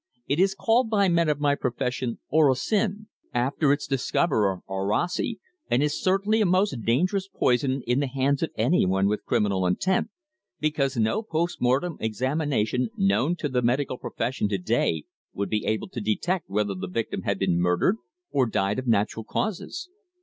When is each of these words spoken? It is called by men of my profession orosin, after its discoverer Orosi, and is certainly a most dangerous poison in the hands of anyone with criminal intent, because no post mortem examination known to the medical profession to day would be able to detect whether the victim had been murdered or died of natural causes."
It 0.27 0.39
is 0.39 0.55
called 0.55 0.89
by 0.89 1.09
men 1.09 1.29
of 1.29 1.39
my 1.39 1.53
profession 1.53 2.17
orosin, 2.33 3.05
after 3.35 3.71
its 3.71 3.85
discoverer 3.85 4.63
Orosi, 4.67 5.37
and 5.69 5.83
is 5.83 6.01
certainly 6.01 6.41
a 6.41 6.45
most 6.47 6.75
dangerous 6.81 7.27
poison 7.27 7.83
in 7.85 7.99
the 7.99 8.07
hands 8.07 8.41
of 8.41 8.49
anyone 8.55 9.05
with 9.05 9.25
criminal 9.27 9.63
intent, 9.67 10.09
because 10.59 10.97
no 10.97 11.21
post 11.21 11.61
mortem 11.61 11.97
examination 11.99 12.89
known 12.97 13.35
to 13.35 13.47
the 13.47 13.61
medical 13.61 13.99
profession 13.99 14.49
to 14.49 14.57
day 14.57 15.03
would 15.35 15.49
be 15.51 15.65
able 15.67 15.89
to 15.89 16.01
detect 16.01 16.49
whether 16.49 16.73
the 16.73 16.87
victim 16.89 17.21
had 17.21 17.37
been 17.37 17.61
murdered 17.61 17.97
or 18.31 18.47
died 18.47 18.79
of 18.79 18.87
natural 18.87 19.23
causes." 19.23 19.87